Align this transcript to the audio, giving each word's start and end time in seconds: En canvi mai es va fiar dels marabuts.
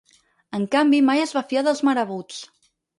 En 0.59 0.65
canvi 0.77 1.03
mai 1.11 1.23
es 1.27 1.37
va 1.39 1.45
fiar 1.53 1.67
dels 1.69 1.85
marabuts. 1.93 2.45